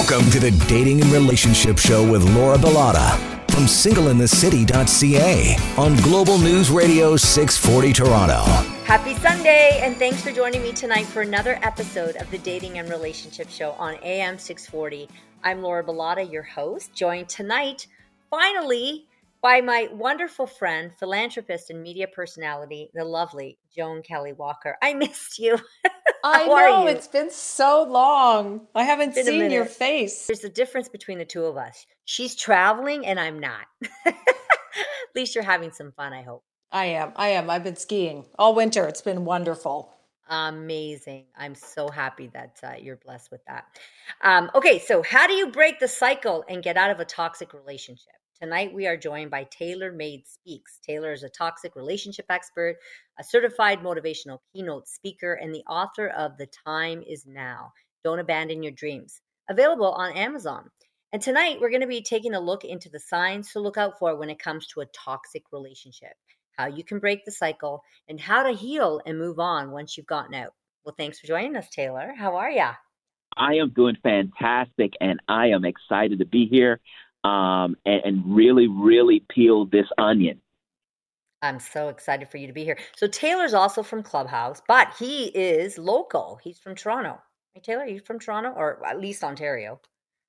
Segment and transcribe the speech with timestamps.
[0.00, 3.18] Welcome to the Dating and Relationship Show with Laura Bilotta
[3.50, 8.40] from singleinthecity.ca on Global News Radio 640 Toronto.
[8.84, 12.88] Happy Sunday, and thanks for joining me tonight for another episode of the Dating and
[12.88, 15.06] Relationship Show on AM 640.
[15.44, 17.86] I'm Laura Bilotta, your host, joined tonight,
[18.30, 19.06] finally,
[19.42, 24.76] by my wonderful friend, philanthropist, and media personality, the lovely Joan Kelly Walker.
[24.82, 25.58] I missed you.
[26.22, 28.66] I know it's been so long.
[28.74, 30.26] I haven't seen your face.
[30.26, 31.86] There's a difference between the two of us.
[32.04, 33.66] She's traveling and I'm not.
[34.06, 34.14] At
[35.14, 36.44] least you're having some fun, I hope.
[36.70, 37.12] I am.
[37.16, 37.50] I am.
[37.50, 38.86] I've been skiing all winter.
[38.86, 39.92] It's been wonderful.
[40.28, 41.24] Amazing.
[41.36, 43.64] I'm so happy that uh, you're blessed with that.
[44.22, 47.52] Um, okay, so how do you break the cycle and get out of a toxic
[47.52, 48.19] relationship?
[48.42, 50.78] Tonight, we are joined by Taylor Made Speaks.
[50.82, 52.78] Taylor is a toxic relationship expert,
[53.18, 57.70] a certified motivational keynote speaker, and the author of The Time Is Now
[58.02, 60.70] Don't Abandon Your Dreams, available on Amazon.
[61.12, 63.98] And tonight, we're going to be taking a look into the signs to look out
[63.98, 66.14] for when it comes to a toxic relationship,
[66.56, 70.06] how you can break the cycle, and how to heal and move on once you've
[70.06, 70.54] gotten out.
[70.86, 72.14] Well, thanks for joining us, Taylor.
[72.16, 72.70] How are you?
[73.36, 76.80] I am doing fantastic, and I am excited to be here
[77.24, 80.40] um, and, and really, really peel this onion.
[81.42, 82.78] I'm so excited for you to be here.
[82.96, 86.38] So Taylor's also from Clubhouse, but he is local.
[86.42, 87.18] He's from Toronto.
[87.54, 89.80] Hey, Taylor, are you from Toronto or at least Ontario?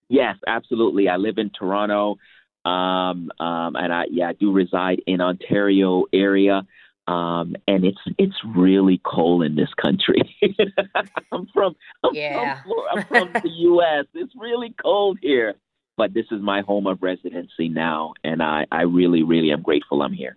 [0.08, 1.10] Yes, absolutely.
[1.10, 2.18] I live in Toronto,
[2.66, 6.64] um, um, and I yeah I do reside in Ontario area.
[7.08, 10.22] Um, and it's it's really cold in this country.
[11.32, 12.62] I'm from I'm, yeah.
[12.62, 14.06] from I'm from the U.S.
[14.14, 15.56] It's really cold here
[16.02, 20.02] but this is my home of residency now, and I, I really, really am grateful
[20.02, 20.36] I'm here.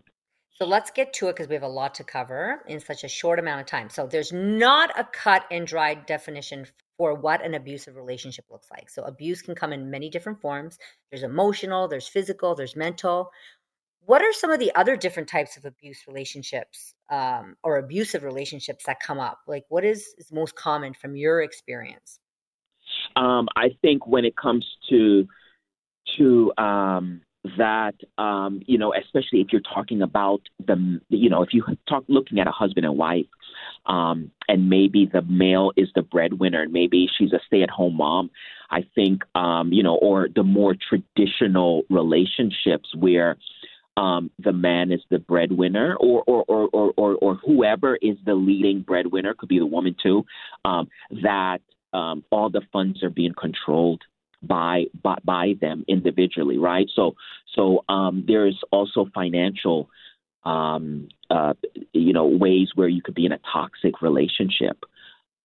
[0.57, 3.09] So let's get to it because we have a lot to cover in such a
[3.09, 3.89] short amount of time.
[3.89, 6.67] So there's not a cut and dry definition
[6.99, 8.91] for what an abusive relationship looks like.
[8.91, 10.77] So abuse can come in many different forms.
[11.11, 13.31] There's emotional, there's physical, there's mental.
[14.05, 18.85] What are some of the other different types of abuse relationships um, or abusive relationships
[18.85, 19.39] that come up?
[19.47, 22.21] Like what is, is most common from your experience?
[23.17, 25.27] Um, I think when it comes to
[26.17, 27.21] to um,
[27.59, 32.05] that um, you know, especially if you're talking about the you know, if you talk
[32.09, 33.27] looking at a husband and wife,
[33.87, 38.31] um, and maybe the male is the breadwinner, and maybe she's a stay-at-home mom.
[38.71, 43.37] I think um, you know, or the more traditional relationships where
[43.97, 48.35] um, the man is the breadwinner, or or, or or or or whoever is the
[48.35, 50.25] leading breadwinner, could be the woman too.
[50.65, 50.89] Um,
[51.23, 51.59] that
[51.93, 54.03] um, all the funds are being controlled
[54.47, 56.89] by by, by them individually, right?
[56.95, 57.15] So
[57.55, 59.89] so um, there's also financial
[60.45, 61.55] um, uh,
[61.93, 64.85] you know ways where you could be in a toxic relationship,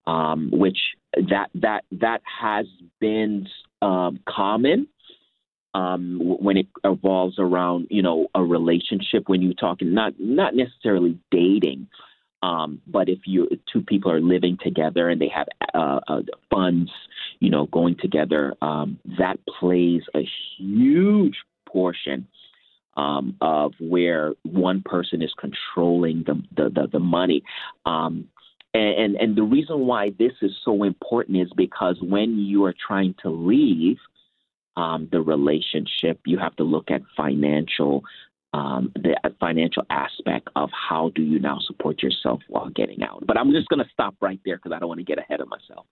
[0.08, 0.78] um, which
[1.14, 2.66] that that that has
[3.00, 3.48] been
[3.82, 4.88] um, common
[5.74, 11.18] um, when it evolves around you know a relationship when you're talking not not necessarily
[11.32, 11.88] dating
[12.42, 16.92] um, but if you two people are living together and they have uh, uh, funds,
[17.40, 20.28] you know, going together, um, that plays a
[20.58, 22.28] huge portion
[22.98, 27.44] um, of where one person is controlling the the, the, the money.
[27.86, 28.28] Um,
[28.74, 33.16] and, and the reason why this is so important is because when you are trying
[33.24, 33.98] to leave
[34.78, 38.04] um, the relationship, you have to look at financial
[38.52, 43.24] um, the financial aspect of how do you now support yourself while getting out.
[43.28, 45.40] But I'm just going to stop right there because I don't want to get ahead
[45.40, 45.86] of myself.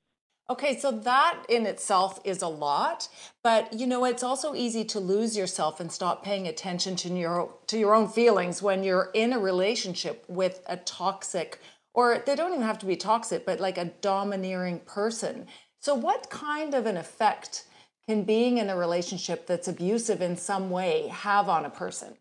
[0.50, 3.10] Okay, so that in itself is a lot,
[3.44, 7.54] but you know it's also easy to lose yourself and stop paying attention to your
[7.68, 11.60] to your own feelings when you're in a relationship with a toxic
[11.94, 15.48] or they don't even have to be toxic, but like a domineering person.
[15.82, 17.66] So what kind of an effect
[18.08, 22.16] can being in a relationship that's abusive in some way have on a person?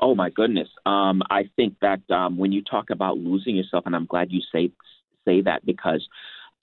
[0.00, 0.68] Oh my goodness.
[0.84, 4.40] Um, I think that um, when you talk about losing yourself, and I'm glad you
[4.52, 4.72] say
[5.24, 6.06] say that because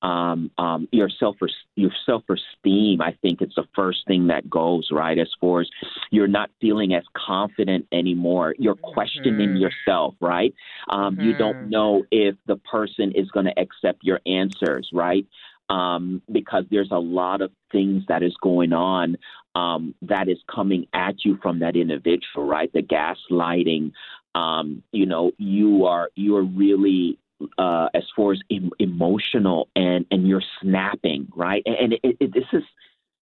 [0.02, 1.38] um, um, your self
[1.76, 3.02] your self esteem.
[3.02, 5.18] I think it's the first thing that goes right.
[5.18, 5.70] As far as
[6.10, 9.58] you're not feeling as confident anymore, you're questioning mm-hmm.
[9.58, 10.54] yourself, right?
[10.90, 11.26] Um, mm-hmm.
[11.26, 11.70] You don't mm-hmm.
[11.70, 15.26] know if the person is going to accept your answers, right?
[15.70, 19.18] Um, because there's a lot of things that is going on
[19.56, 22.72] um, that is coming at you from that individual, right?
[22.74, 23.92] The gaslighting,
[24.34, 27.20] um, you know, you are you are really
[27.58, 31.64] uh, as far as em- emotional and and you're snapping, right?
[31.66, 32.64] And, and it, it, this is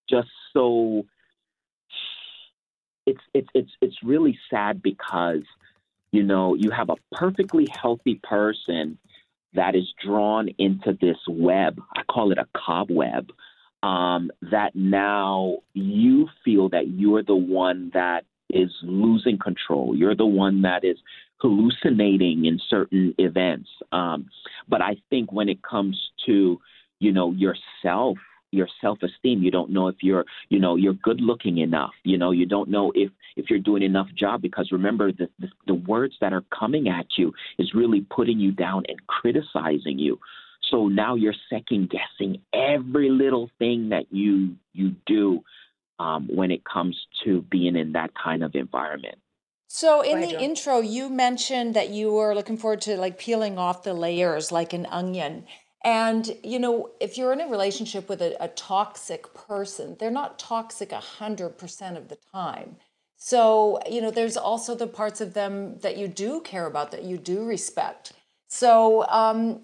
[0.09, 1.05] just so
[3.05, 5.43] it's it's it's it's really sad because
[6.11, 8.97] you know you have a perfectly healthy person
[9.53, 11.81] that is drawn into this web.
[11.95, 13.31] I call it a cobweb
[13.81, 19.95] um, that now you feel that you're the one that is losing control.
[19.95, 20.97] You're the one that is
[21.37, 23.69] hallucinating in certain events.
[23.91, 24.29] Um,
[24.67, 26.59] but I think when it comes to,
[26.99, 28.17] you know, yourself,
[28.51, 31.91] your self-esteem, you don't know if you're, you know, you're good looking enough.
[32.03, 35.47] You know, you don't know if if you're doing enough job because remember the, the
[35.67, 40.19] the words that are coming at you is really putting you down and criticizing you.
[40.71, 45.41] So now you're second guessing every little thing that you you do
[45.99, 49.19] um, when it comes to being in that kind of environment.
[49.71, 53.83] So in the intro, you mentioned that you were looking forward to like peeling off
[53.83, 55.45] the layers like an onion.
[55.83, 60.39] And you know, if you're in a relationship with a, a toxic person, they're not
[60.39, 62.77] toxic a hundred percent of the time.
[63.15, 67.03] So you know, there's also the parts of them that you do care about, that
[67.03, 68.13] you do respect.
[68.47, 69.61] So um,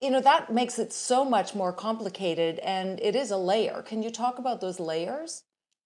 [0.00, 3.82] you know that makes it so much more complicated, and it is a layer.
[3.82, 5.42] Can you talk about those layers?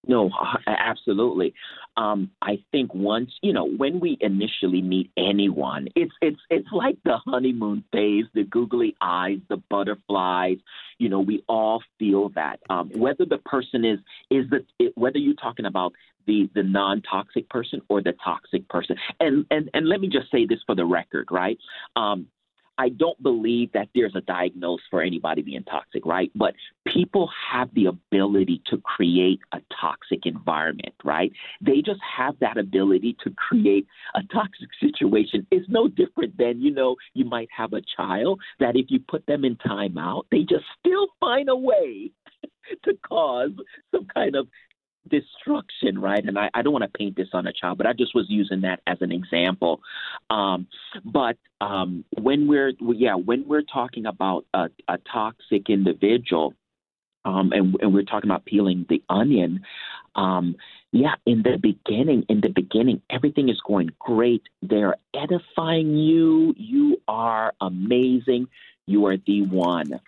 [0.07, 0.31] No,
[0.67, 1.55] absolutely.
[1.97, 6.97] Um, I think once you know when we initially meet anyone, it's it's it's like
[7.05, 10.59] the honeymoon phase, the googly eyes, the butterflies.
[10.99, 12.61] You know, we all feel that.
[12.71, 13.99] Um, whether the person is
[14.31, 15.93] is the it, whether you're talking about
[16.27, 20.31] the the non toxic person or the toxic person, and and and let me just
[20.31, 21.59] say this for the record, right?
[21.97, 22.27] Um,
[22.79, 26.31] I don't believe that there's a diagnosis for anybody being toxic, right?
[26.35, 26.55] But
[26.87, 31.33] people have the ability to create a toxic environment, right?
[31.61, 35.47] They just have that ability to create a toxic situation.
[35.51, 39.27] It's no different than, you know, you might have a child that if you put
[39.27, 42.11] them in timeout, they just still find a way
[42.85, 43.51] to cause
[43.93, 44.49] some kind of
[45.09, 46.25] destruction, right?
[46.25, 48.27] And I, I don't want to paint this on a child, but I just was
[48.29, 49.81] using that as an example.
[50.31, 50.67] Um,
[51.05, 56.55] but um, when we're yeah, when we're talking about a, a toxic individual,
[57.25, 59.63] um, and, and, we're talking about peeling the onion.
[60.15, 60.57] Um,
[60.93, 64.43] yeah, in the beginning, in the beginning, everything is going great.
[64.63, 66.55] They're edifying you.
[66.57, 68.49] You are amazing.
[68.87, 70.01] You are the one.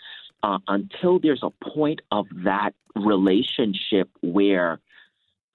[0.42, 4.78] Uh, until there's a point of that relationship where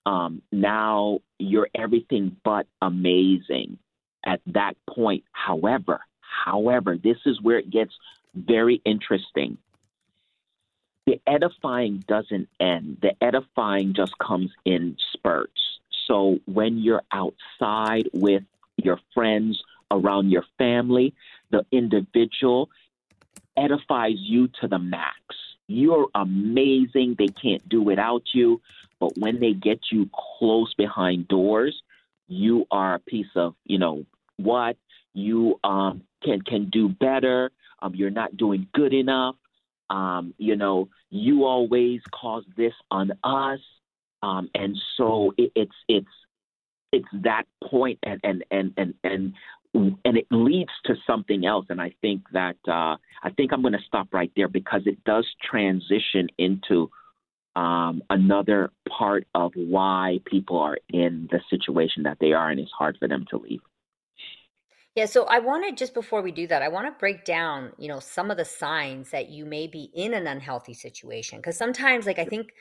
[0.06, 3.78] um, now you're everything but amazing
[4.26, 5.24] at that point.
[5.32, 7.94] However, however, this is where it gets
[8.34, 9.58] very interesting.
[11.06, 13.00] The edifying doesn't end.
[13.02, 15.80] The edifying just comes in spurts.
[16.08, 18.44] So when you're outside with
[18.78, 19.62] your friends,
[19.92, 21.14] around your family,
[21.52, 22.70] the individual
[23.56, 25.20] edifies you to the max.
[25.68, 27.16] You're amazing.
[27.18, 28.62] They can't do without you.
[29.04, 30.10] But when they get you
[30.40, 31.76] close behind doors,
[32.30, 34.06] you are a piece of, you know,
[34.38, 34.78] what
[35.14, 37.52] you um, can can do better.
[37.82, 39.36] Um, you're not doing good enough.
[39.90, 43.60] Um, you know, you always cause this on us,
[44.22, 46.08] um, and so it, it's it's
[46.94, 49.34] it's that point, and and and and and
[50.06, 51.66] and it leads to something else.
[51.68, 55.04] And I think that uh, I think I'm going to stop right there because it
[55.04, 56.90] does transition into
[57.56, 62.72] um, another part of why people are in the situation that they are, and it's
[62.72, 63.62] hard for them to leave.
[64.96, 67.72] Yeah, so I want to just before we do that, I want to break down,
[67.80, 71.58] you know, some of the signs that you may be in an unhealthy situation because
[71.58, 72.52] sometimes like I think,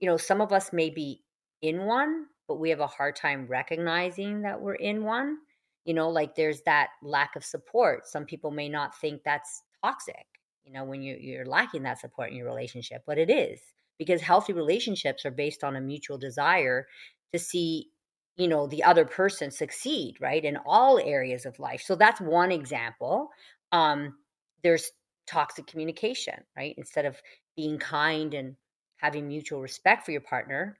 [0.00, 1.22] you know, some of us may be
[1.60, 5.36] in one, but we have a hard time recognizing that we're in one.
[5.84, 8.06] You know, like there's that lack of support.
[8.06, 10.26] Some people may not think that's toxic,
[10.64, 13.60] you know, when you you're lacking that support in your relationship, but it is
[14.02, 16.86] because healthy relationships are based on a mutual desire
[17.32, 17.88] to see
[18.36, 21.82] you know the other person succeed right in all areas of life.
[21.82, 23.30] So that's one example.
[23.70, 24.16] Um
[24.62, 24.90] there's
[25.26, 26.74] toxic communication right?
[26.78, 27.20] Instead of
[27.56, 28.56] being kind and
[28.96, 30.78] having mutual respect for your partner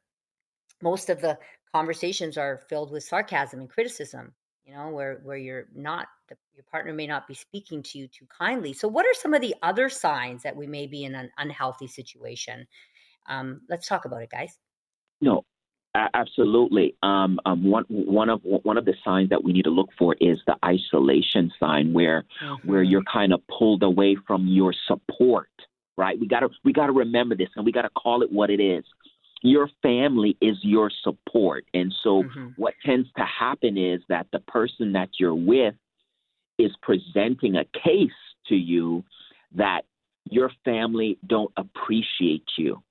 [0.82, 1.38] most of the
[1.72, 6.64] conversations are filled with sarcasm and criticism you know where where you're not the, your
[6.70, 8.72] partner may not be speaking to you too kindly.
[8.72, 11.86] So what are some of the other signs that we may be in an unhealthy
[11.86, 12.66] situation
[13.26, 14.58] um, let's talk about it, guys.
[15.20, 15.44] No,
[15.94, 16.96] absolutely.
[17.02, 20.16] Um, um, one one of one of the signs that we need to look for
[20.20, 22.68] is the isolation sign, where mm-hmm.
[22.68, 25.48] where you're kind of pulled away from your support.
[25.96, 26.18] Right?
[26.18, 28.84] We gotta we gotta remember this, and we gotta call it what it is.
[29.42, 32.48] Your family is your support, and so mm-hmm.
[32.56, 35.74] what tends to happen is that the person that you're with
[36.58, 38.10] is presenting a case
[38.46, 39.04] to you
[39.54, 39.82] that
[40.30, 42.82] your family don't appreciate you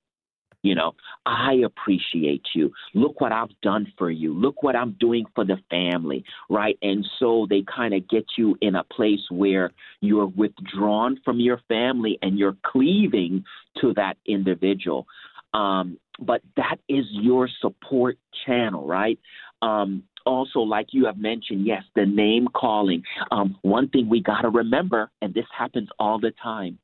[0.64, 0.94] You know,
[1.26, 2.72] I appreciate you.
[2.94, 4.34] Look what I've done for you.
[4.34, 6.78] Look what I'm doing for the family, right?
[6.84, 11.60] And so they kind of get you in a place where you're withdrawn from your
[11.68, 13.44] family and you're cleaving
[13.82, 15.08] to that individual.
[15.54, 19.20] Um, but that is your support channel, right?
[19.64, 23.04] Um, also, like you have mentioned, yes, the name calling.
[23.32, 26.78] Um, one thing we got to remember, and this happens all the time,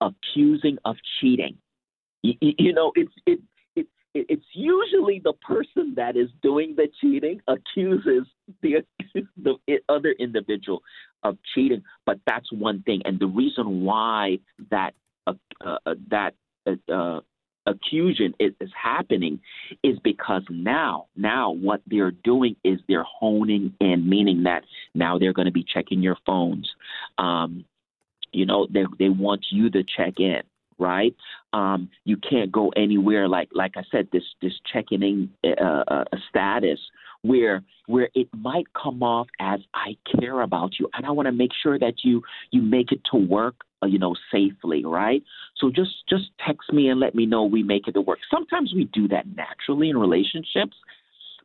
[0.00, 1.58] accusing of cheating.
[2.24, 3.40] You, know, it's it,
[3.76, 8.26] it it's usually the person that is doing the cheating accuses
[8.62, 8.84] the
[9.36, 9.56] the
[9.88, 10.82] other individual
[11.22, 11.82] of cheating.
[12.06, 14.38] But that's one thing, and the reason why
[14.70, 14.94] that
[15.26, 16.34] uh, uh, that
[16.92, 17.20] uh,
[17.66, 19.40] accusation is, is happening
[19.82, 24.64] is because now, now what they're doing is they're honing in, meaning that
[24.94, 26.70] now they're going to be checking your phones.
[27.18, 27.64] Um,
[28.32, 30.42] you know, they they want you to check in,
[30.78, 31.14] right?
[31.54, 36.04] Um, you can't go anywhere like like I said, this this checking in uh, uh,
[36.28, 36.80] status
[37.22, 41.32] where where it might come off as I care about you and I want to
[41.32, 45.22] make sure that you you make it to work uh, you know safely right?
[45.58, 48.18] So just just text me and let me know we make it to work.
[48.30, 50.76] Sometimes we do that naturally in relationships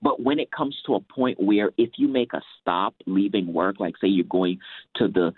[0.02, 3.80] but when it comes to a point where if you make a stop leaving work
[3.80, 4.58] like say you're going
[4.96, 5.34] to the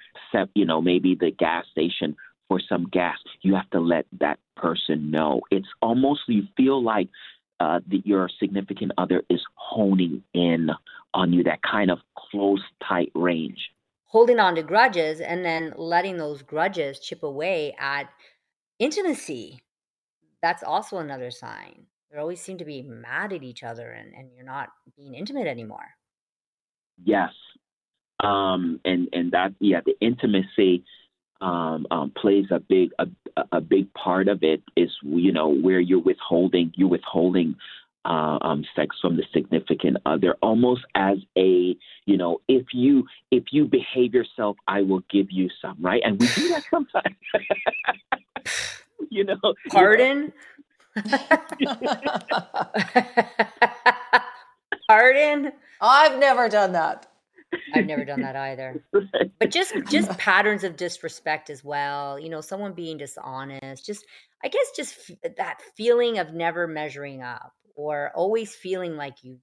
[0.53, 2.15] you know maybe the gas station
[2.51, 7.07] for some gas you have to let that person know it's almost you feel like
[7.61, 10.71] uh, that your significant other is honing in
[11.13, 13.69] on you, that kind of close, tight range.
[14.05, 18.09] Holding on to grudges and then letting those grudges chip away at
[18.79, 19.61] intimacy.
[20.41, 21.85] That's also another sign.
[22.11, 25.47] They always seem to be mad at each other and, and you're not being intimate
[25.47, 25.85] anymore.
[27.03, 27.29] Yes.
[28.19, 30.83] Um, and, and that, yeah, the intimacy
[31.41, 33.07] um, um, plays a big a,
[33.51, 37.55] a big part of it is you know where you're withholding you're withholding
[38.05, 43.45] uh, um, sex from the significant other almost as a you know if you if
[43.51, 46.01] you behave yourself I will give you some right?
[46.03, 47.15] And we do that sometimes.
[49.09, 49.37] You know.
[49.69, 50.31] Pardon?
[54.87, 55.51] Pardon?
[55.81, 57.10] I've never done that
[57.73, 58.83] I've never done that either.
[59.39, 62.19] But just just patterns of disrespect as well.
[62.19, 63.85] You know, someone being dishonest.
[63.85, 64.05] Just
[64.43, 69.39] I guess just f- that feeling of never measuring up or always feeling like you've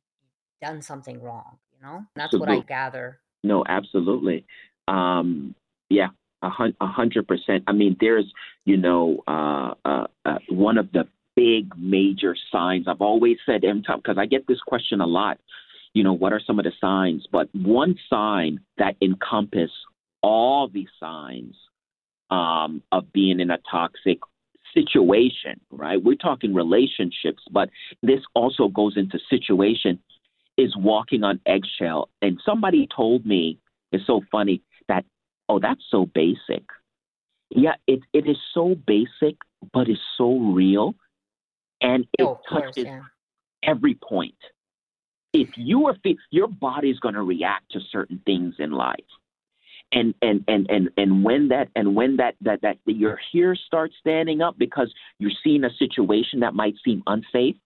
[0.63, 1.59] done something wrong.
[1.73, 2.57] You know, that's absolutely.
[2.57, 3.19] what I gather.
[3.43, 4.47] No, absolutely.
[4.87, 5.55] Um,
[5.91, 6.09] yeah,
[6.43, 7.65] a hundred percent.
[7.67, 8.33] I mean, there's
[8.65, 13.83] you know uh, uh, uh, one of the big major signs I've always said every
[13.83, 15.39] time because I get this question a lot
[15.95, 17.27] you know, what are some of the signs?
[17.31, 19.71] But one sign that encompass
[20.23, 21.57] all the signs
[22.31, 24.19] um, of being in a toxic
[24.75, 26.03] situation, right?
[26.03, 27.71] We're talking relationships, but
[28.03, 29.99] this also goes into situation
[30.57, 32.11] is walking on eggshell.
[32.21, 33.59] And somebody told me,
[33.93, 35.05] it's so funny that,
[35.49, 36.65] oh, that's so basic.
[37.51, 39.37] Yeah, it, it is so basic,
[39.73, 40.95] but it's so real.
[41.81, 43.01] And it oh, touches course, yeah.
[43.63, 44.35] every point
[45.41, 45.97] if you are
[46.31, 48.97] your body's going to react to certain things in life.
[49.91, 53.95] And and and and and when that and when that that that your hair starts
[54.01, 57.57] standing up because you're seeing a situation that might seem unsafe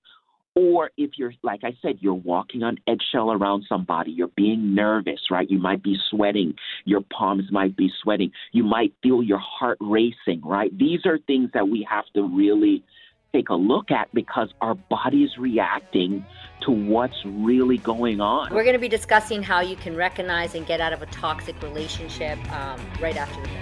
[0.54, 5.18] or if you're like i said you're walking on eggshell around somebody you're being nervous
[5.32, 5.50] right?
[5.50, 10.42] You might be sweating your palms might be sweating you might feel your heart racing
[10.44, 10.70] right?
[10.78, 12.84] These are things that we have to really
[13.32, 16.24] take a look at because our body is reacting
[16.64, 18.52] to what's really going on.
[18.54, 21.60] We're going to be discussing how you can recognize and get out of a toxic
[21.62, 23.58] relationship um, right after the break.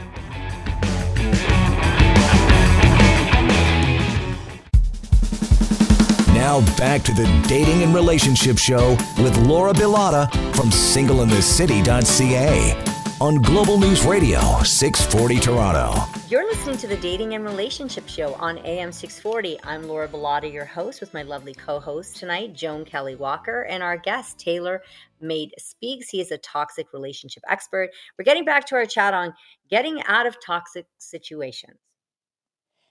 [6.35, 12.85] Now back to the Dating and Relationship Show with Laura Bilotta from singleinthecity.ca
[13.21, 16.20] on Global News Radio 640 Toronto.
[16.31, 19.59] You're listening to the Dating and Relationship Show on AM 640.
[19.65, 23.83] I'm Laura Bilotta, your host, with my lovely co host tonight, Joan Kelly Walker, and
[23.83, 24.81] our guest, Taylor
[25.21, 26.09] Made Speaks.
[26.09, 27.91] He is a toxic relationship expert.
[28.17, 29.35] We're getting back to our chat on
[29.71, 31.81] getting out of toxic situations.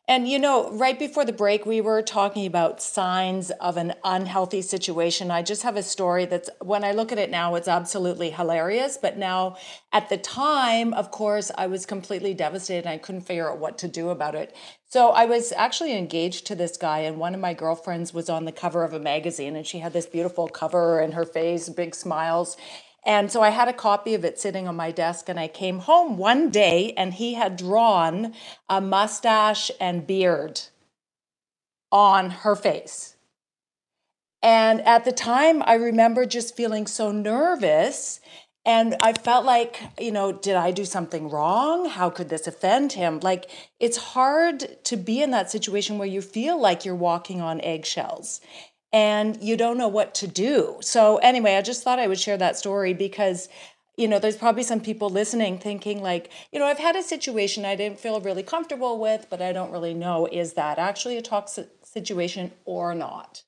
[0.09, 4.63] And you know, right before the break, we were talking about signs of an unhealthy
[4.63, 5.29] situation.
[5.29, 8.97] I just have a story that's, when I look at it now, it's absolutely hilarious.
[8.99, 9.57] But now,
[9.93, 13.77] at the time, of course, I was completely devastated and I couldn't figure out what
[13.77, 14.55] to do about it.
[14.87, 18.45] So I was actually engaged to this guy, and one of my girlfriends was on
[18.45, 21.93] the cover of a magazine, and she had this beautiful cover and her face, big
[21.93, 22.57] smiles.
[23.05, 25.79] And so I had a copy of it sitting on my desk, and I came
[25.79, 28.33] home one day and he had drawn
[28.69, 30.61] a mustache and beard.
[31.91, 33.15] on her face.
[34.41, 38.21] And at the time, I remember just feeling so nervous.
[38.65, 41.89] And I felt like, you know, did I do something wrong?
[41.89, 43.19] How could this offend him?
[43.21, 47.61] Like, it's hard to be in that situation where you feel like you're walking on
[47.61, 48.41] eggshells
[48.91, 50.77] and you don't know what to do.
[50.81, 53.49] So, anyway, I just thought I would share that story because
[53.97, 57.65] you know, there's probably some people listening thinking, like, you know, I've had a situation
[57.65, 61.21] I didn't feel really comfortable with, but I don't really know is that actually a
[61.21, 63.43] toxic situation or not?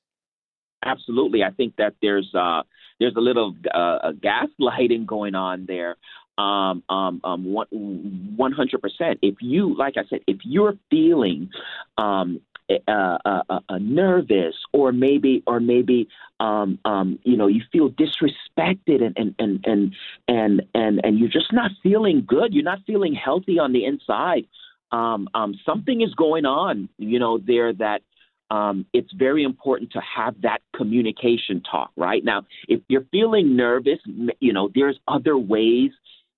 [0.84, 1.42] Absolutely.
[1.42, 2.64] I think that there's uh,
[3.00, 5.96] there's a little uh, gaslighting going on there.
[6.38, 9.18] Um, um, um, 100%.
[9.20, 11.50] If you, like I said, if you're feeling
[11.98, 16.08] um, uh, uh, uh, nervous or maybe or maybe
[16.40, 19.94] um, um, you know you feel disrespected and and and and
[20.28, 22.54] and and, and you're just not feeling good.
[22.54, 24.46] You're not feeling healthy on the inside.
[24.90, 28.02] Um, um, something is going on you know there that
[28.50, 32.24] um, it's very important to have that communication talk right?
[32.24, 33.98] Now if you're feeling nervous
[34.40, 35.90] you know there's other ways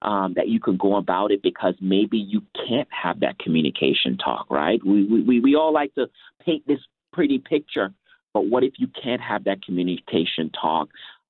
[0.05, 4.47] um, that you can go about it because maybe you can't have that communication talk,
[4.51, 4.81] right?
[4.85, 6.07] We, we, we all like to
[6.45, 6.79] paint this
[7.13, 7.93] pretty picture,
[8.33, 10.89] but what if you can't have that communication talk?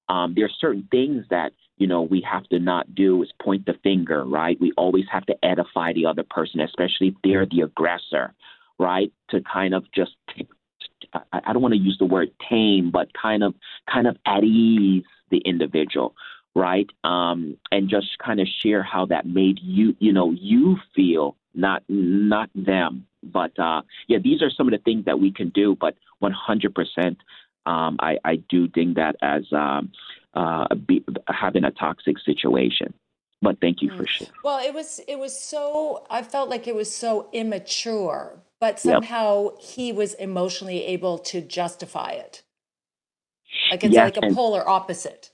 [0.09, 3.65] Um, there are certain things that you know we have to not do is point
[3.65, 4.61] the finger, right?
[4.61, 8.35] We always have to edify the other person, especially if they're the aggressor,
[8.79, 9.13] right?
[9.31, 10.13] To kind of just
[11.33, 13.55] I don't want to use the word tame, but kind of
[13.91, 16.15] kind of at ease the individual,
[16.55, 16.89] right?
[17.03, 21.83] Um, and just kind of share how that made you, you know, you feel, not
[21.89, 23.07] not them.
[23.23, 25.77] But uh, yeah, these are some of the things that we can do.
[25.81, 27.17] But 100%,
[27.67, 29.93] um, I, I do ding that as um,
[30.35, 32.93] uh, be, having a toxic situation.
[33.41, 34.09] But thank you for mm.
[34.09, 34.33] sharing.
[34.43, 39.51] Well, it was it was so I felt like it was so immature, but somehow
[39.51, 39.61] yep.
[39.61, 42.43] he was emotionally able to justify it.
[43.71, 45.31] Like it's yes, like a and- polar opposite.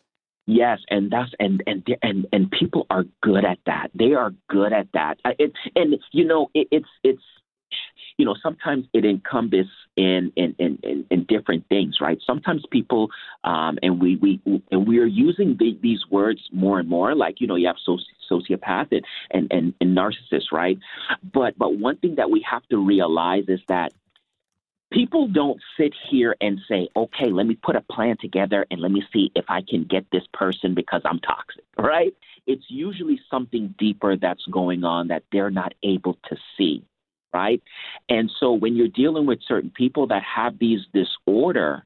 [0.51, 3.91] Yes, and that's and and and and people are good at that.
[3.95, 5.19] They are good at that.
[5.39, 7.23] It, and you know, it, it's it's
[8.17, 12.19] you know sometimes it encompasses in in, in in different things, right?
[12.27, 13.11] Sometimes people
[13.45, 14.41] um, and we we
[14.73, 17.15] and we are using the, these words more and more.
[17.15, 18.89] Like you know, you have soci- sociopath
[19.31, 20.79] and, and and narcissist, right?
[21.33, 23.93] But but one thing that we have to realize is that
[24.91, 28.91] people don't sit here and say, okay, let me put a plan together and let
[28.91, 32.15] me see if I can get this person because I'm toxic, right?
[32.47, 36.85] It's usually something deeper that's going on that they're not able to see,
[37.33, 37.63] right?
[38.09, 41.85] And so when you're dealing with certain people that have these disorder,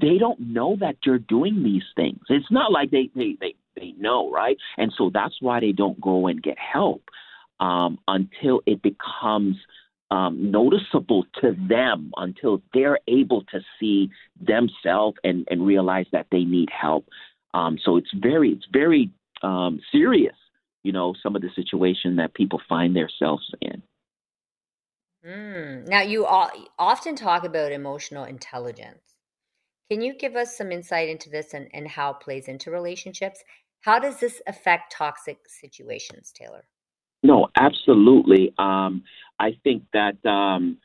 [0.00, 2.20] they don't know that you're doing these things.
[2.28, 4.56] It's not like they, they, they, they know, right?
[4.76, 7.02] And so that's why they don't go and get help
[7.60, 9.56] um, until it becomes–
[10.10, 16.44] um, noticeable to them until they're able to see themselves and, and realize that they
[16.44, 17.06] need help.
[17.54, 19.10] Um, so it's very it's very
[19.42, 20.36] um, serious,
[20.82, 23.82] you know, some of the situation that people find themselves in.
[25.26, 25.88] Mm.
[25.88, 29.02] Now, you often talk about emotional intelligence.
[29.90, 33.42] Can you give us some insight into this and, and how it plays into relationships?
[33.80, 36.64] How does this affect toxic situations, Taylor?
[37.22, 38.52] No, absolutely.
[38.58, 39.02] Um,
[39.38, 40.78] I think that um,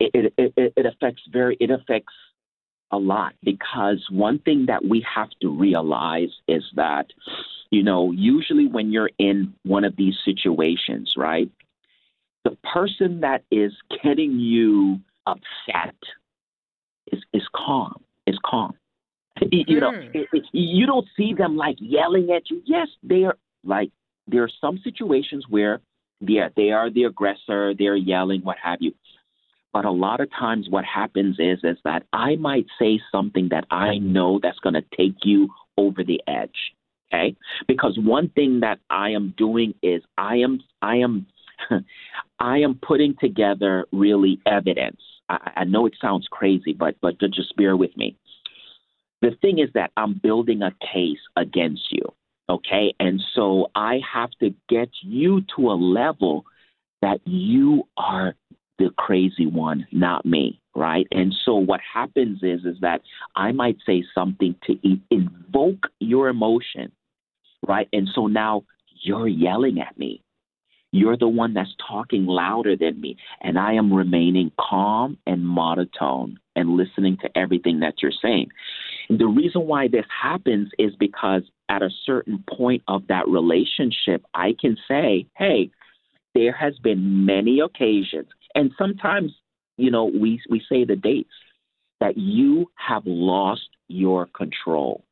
[0.00, 2.12] it, it, it, it affects very it affects
[2.90, 7.06] a lot because one thing that we have to realize is that
[7.70, 11.50] you know usually when you're in one of these situations, right,
[12.44, 15.96] the person that is getting you upset
[17.12, 18.02] is is calm.
[18.26, 18.74] Is calm.
[19.50, 20.14] You know, mm.
[20.14, 22.62] it, it, you don't see them like yelling at you.
[22.64, 23.90] Yes, they are like
[24.26, 25.80] there are some situations where,
[26.20, 28.92] yeah, they are the aggressor, they're yelling, what have you.
[29.72, 33.64] But a lot of times, what happens is is that I might say something that
[33.70, 36.74] I know that's going to take you over the edge.
[37.12, 41.26] Okay, because one thing that I am doing is I am I am
[42.38, 45.00] I am putting together really evidence.
[45.28, 48.16] I, I know it sounds crazy, but but just bear with me.
[49.22, 52.04] The thing is that I'm building a case against you.
[52.48, 52.94] Okay.
[53.00, 56.44] And so I have to get you to a level
[57.02, 58.34] that you are
[58.78, 60.60] the crazy one, not me.
[60.76, 61.06] Right.
[61.12, 63.00] And so what happens is, is that
[63.36, 64.76] I might say something to
[65.10, 66.90] invoke your emotion.
[67.66, 67.88] Right.
[67.92, 68.64] And so now
[69.02, 70.22] you're yelling at me.
[70.90, 73.16] You're the one that's talking louder than me.
[73.40, 78.48] And I am remaining calm and monotone and listening to everything that you're saying.
[79.08, 84.54] The reason why this happens is because at a certain point of that relationship, I
[84.60, 85.70] can say, hey,
[86.34, 89.32] there has been many occasions, and sometimes
[89.76, 91.30] you know, we we say the dates
[92.00, 95.04] that you have lost your control.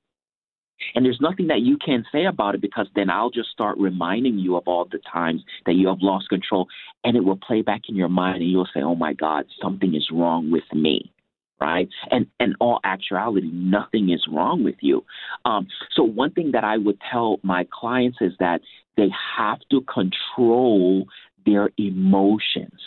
[0.94, 4.38] And there's nothing that you can say about it because then I'll just start reminding
[4.38, 6.66] you of all the times that you have lost control
[7.04, 9.94] and it will play back in your mind and you'll say, "Oh my god, something
[9.94, 11.12] is wrong with me."
[11.62, 11.88] Right?
[12.10, 15.04] And in all actuality, nothing is wrong with you.
[15.44, 18.60] Um, so one thing that I would tell my clients is that
[18.96, 21.06] they have to control
[21.46, 22.80] their emotions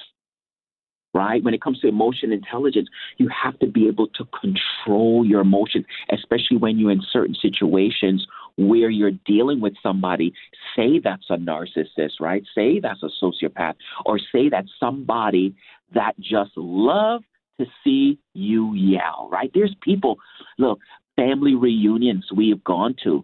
[1.13, 1.41] right?
[1.41, 5.85] When it comes to emotion intelligence, you have to be able to control your emotions,
[6.11, 10.33] especially when you're in certain situations where you're dealing with somebody,
[10.75, 12.43] say that's a narcissist, right?
[12.53, 15.55] Say that's a sociopath, or say that's somebody
[15.93, 17.21] that just love
[17.59, 19.51] to see you yell, right?
[19.53, 20.17] There's people,
[20.57, 20.79] look,
[21.15, 23.23] family reunions we have gone to.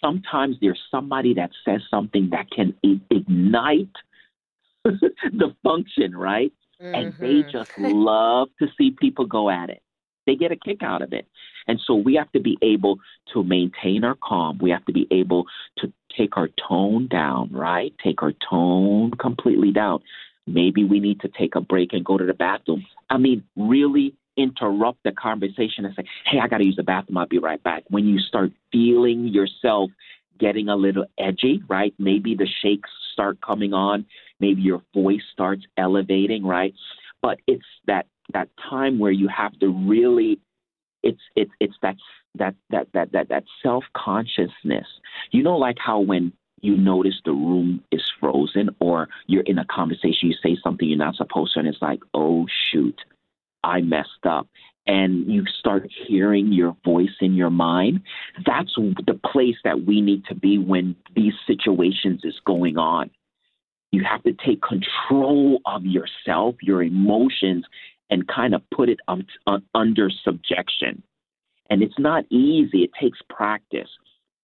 [0.00, 3.88] Sometimes there's somebody that says something that can ignite
[4.84, 6.52] the function, right?
[6.80, 6.94] Mm-hmm.
[6.94, 7.50] And they mm-hmm.
[7.50, 9.82] just love to see people go at it.
[10.26, 11.26] They get a kick out of it.
[11.66, 12.98] And so we have to be able
[13.32, 14.58] to maintain our calm.
[14.60, 15.46] We have to be able
[15.78, 17.92] to take our tone down, right?
[18.02, 20.00] Take our tone completely down.
[20.46, 22.86] Maybe we need to take a break and go to the bathroom.
[23.08, 27.18] I mean, really interrupt the conversation and say, hey, I got to use the bathroom.
[27.18, 27.84] I'll be right back.
[27.88, 29.90] When you start feeling yourself
[30.38, 31.92] getting a little edgy, right?
[31.98, 34.06] Maybe the shakes start coming on
[34.40, 36.74] maybe your voice starts elevating, right?
[37.22, 40.40] But it's that that time where you have to really
[41.02, 41.96] it's it's it's that
[42.36, 44.86] that that that that that self consciousness.
[45.30, 49.64] You know, like how when you notice the room is frozen or you're in a
[49.64, 52.98] conversation, you say something you're not supposed to, and it's like, oh shoot,
[53.64, 54.48] I messed up.
[54.86, 58.00] And you start hearing your voice in your mind.
[58.44, 63.10] That's the place that we need to be when these situations is going on.
[63.92, 67.66] You have to take control of yourself, your emotions,
[68.08, 71.02] and kind of put it un- un- under subjection.
[71.68, 73.88] And it's not easy, it takes practice.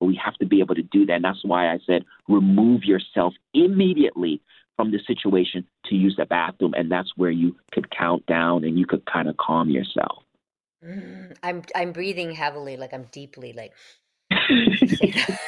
[0.00, 1.14] But we have to be able to do that.
[1.14, 4.42] And that's why I said remove yourself immediately
[4.76, 6.74] from the situation to use the bathroom.
[6.76, 10.22] And that's where you could count down and you could kind of calm yourself.
[10.84, 13.72] Mm, I'm I'm breathing heavily, like I'm deeply like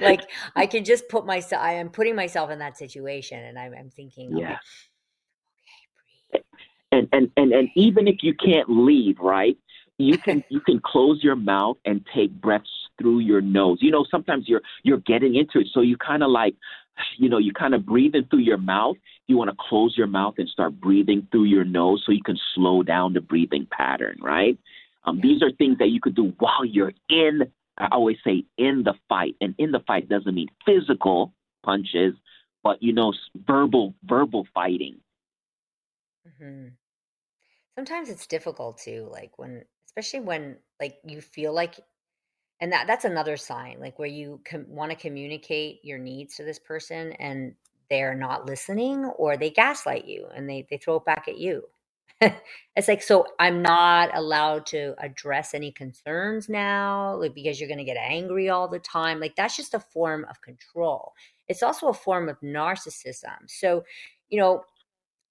[0.00, 0.22] like
[0.56, 1.62] I can just put myself.
[1.62, 4.56] I am putting myself in that situation, and I'm, I'm thinking, yeah.
[6.34, 6.44] Okay,
[6.92, 9.56] and and and and even if you can't leave, right?
[9.98, 13.78] You can you can close your mouth and take breaths through your nose.
[13.80, 16.54] You know, sometimes you're you're getting into it, so you kind of like,
[17.18, 18.96] you know, you kind of breathing through your mouth.
[19.26, 22.38] You want to close your mouth and start breathing through your nose, so you can
[22.54, 24.58] slow down the breathing pattern, right?
[25.04, 27.42] Um, these are things that you could do while you're in
[27.78, 31.32] I always say in the fight, and in the fight doesn't mean physical
[31.64, 32.14] punches,
[32.62, 33.12] but you know,
[33.46, 34.98] verbal verbal fighting.
[36.26, 36.68] Mm-hmm.
[37.76, 39.64] Sometimes it's difficult too, like when,
[39.98, 41.80] especially when like you feel like,
[42.60, 46.44] and that that's another sign, like where you com- want to communicate your needs to
[46.44, 47.54] this person and
[47.90, 51.62] they're not listening, or they gaslight you and they they throw it back at you.
[52.74, 57.78] it's like so i'm not allowed to address any concerns now like because you're going
[57.78, 61.12] to get angry all the time like that's just a form of control
[61.46, 63.84] it's also a form of narcissism so
[64.30, 64.64] you know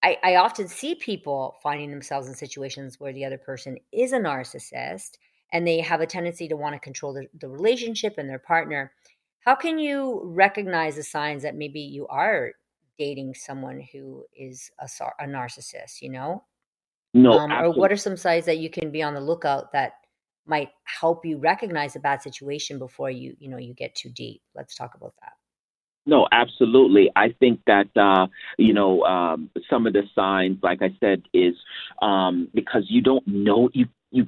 [0.03, 4.19] I, I often see people finding themselves in situations where the other person is a
[4.19, 5.17] narcissist
[5.51, 8.91] and they have a tendency to want to control the, the relationship and their partner
[9.39, 12.51] how can you recognize the signs that maybe you are
[12.97, 16.43] dating someone who is a, a narcissist you know
[17.13, 17.31] no.
[17.31, 19.93] Um, or what are some signs that you can be on the lookout that
[20.45, 24.41] might help you recognize a bad situation before you, you know, you get too deep?
[24.55, 25.33] Let's talk about that.
[26.07, 27.11] No, absolutely.
[27.15, 31.53] I think that uh, you know um, some of the signs, like I said, is
[32.01, 34.25] um, because you don't know you you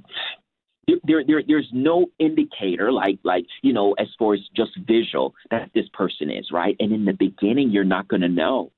[1.03, 5.69] there, there there's no indicator like like you know as far as just visual that
[5.73, 6.75] this person is right?
[6.79, 8.71] And in the beginning you're not going to know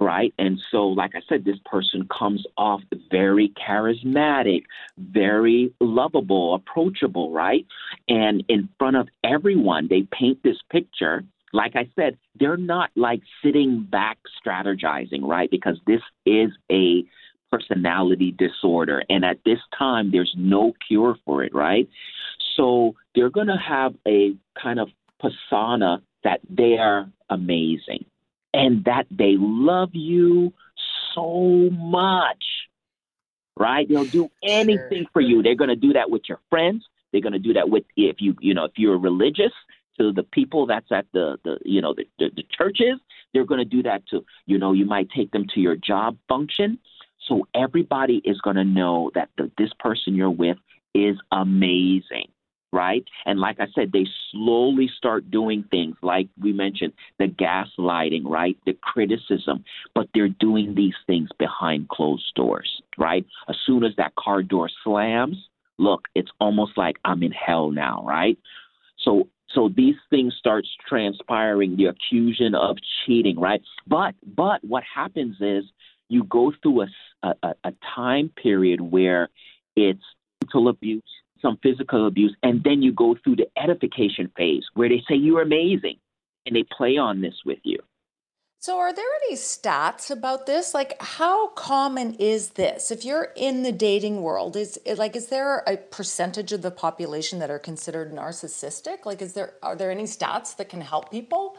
[0.00, 0.32] right?
[0.38, 2.80] And so like i said this person comes off
[3.10, 4.62] very charismatic
[4.98, 7.66] very lovable approachable right?
[8.08, 13.20] And in front of everyone they paint this picture like I said, they're not like
[13.42, 15.50] sitting back strategizing, right?
[15.50, 17.04] Because this is a
[17.50, 19.02] personality disorder.
[19.08, 21.88] And at this time, there's no cure for it, right?
[22.56, 24.88] So they're going to have a kind of
[25.20, 28.04] persona that they are amazing
[28.52, 30.52] and that they love you
[31.14, 32.44] so much,
[33.56, 33.88] right?
[33.88, 35.10] They'll do anything sure.
[35.12, 35.42] for you.
[35.42, 36.84] They're going to do that with your friends.
[37.12, 39.52] They're going to do that with if you you know if you're religious
[39.98, 42.98] to the people that's at the the you know the, the, the churches
[43.32, 46.16] They're going to do that to, you know, you might take them to your job
[46.28, 46.78] function.
[47.28, 50.56] So everybody is going to know that the, this person you're with
[50.94, 52.28] is amazing,
[52.72, 53.04] right?
[53.26, 58.56] And like I said, they slowly start doing things like we mentioned the gaslighting, right?
[58.66, 63.26] The criticism, but they're doing these things behind closed doors, right?
[63.48, 65.36] As soon as that car door slams,
[65.78, 68.38] look, it's almost like I'm in hell now, right?
[69.00, 73.62] So so these things starts transpiring, the accusation of cheating, right?
[73.86, 75.64] But but what happens is
[76.08, 76.86] you go through a,
[77.42, 79.28] a, a time period where
[79.76, 80.02] it's
[80.42, 81.02] mental abuse,
[81.40, 85.42] some physical abuse, and then you go through the edification phase where they say you're
[85.42, 85.96] amazing
[86.46, 87.78] and they play on this with you.
[88.60, 90.74] So, are there any stats about this?
[90.74, 92.90] Like, how common is this?
[92.90, 97.38] If you're in the dating world, is like, is there a percentage of the population
[97.38, 99.06] that are considered narcissistic?
[99.06, 101.56] Like, is there are there any stats that can help people?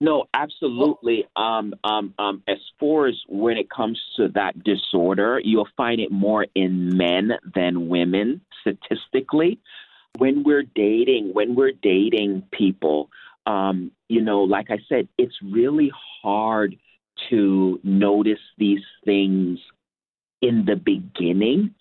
[0.00, 1.26] No, absolutely.
[1.34, 6.12] Um, um, um, as far as when it comes to that disorder, you'll find it
[6.12, 9.58] more in men than women statistically.
[10.18, 13.10] When we're dating, when we're dating people,
[13.48, 15.90] um, you know, like I said, it's really
[16.22, 16.76] hard
[17.30, 19.58] to notice these things
[20.42, 21.74] in the beginning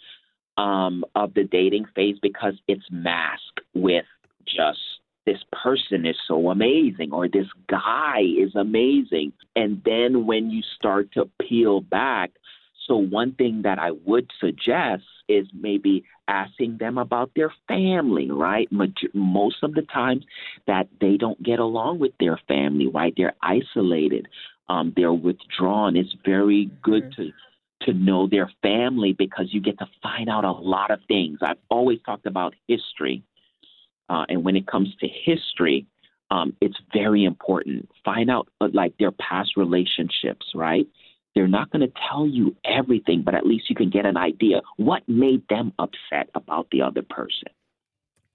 [0.57, 4.05] um, of the dating phase because it's masked with
[4.45, 4.79] just
[5.25, 9.33] this person is so amazing or this guy is amazing.
[9.57, 12.31] And then when you start to peel back,
[12.87, 18.69] so one thing that I would suggest is maybe asking them about their family, right?
[19.13, 20.23] Most of the times
[20.67, 23.13] that they don't get along with their family, right?
[23.15, 24.27] They're isolated,
[24.69, 25.95] um, they're withdrawn.
[25.97, 27.23] It's very good mm-hmm.
[27.23, 27.31] to
[27.79, 31.37] to know their family because you get to find out a lot of things.
[31.43, 33.21] I've always talked about history
[34.09, 35.85] uh, and when it comes to history,
[36.31, 37.89] um, it's very important.
[38.03, 40.87] Find out uh, like their past relationships, right?
[41.37, 44.61] They're not going to tell you everything, but at least you can get an idea
[44.77, 47.49] what made them upset about the other person.